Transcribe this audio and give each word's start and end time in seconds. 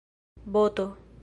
boto 0.55 0.89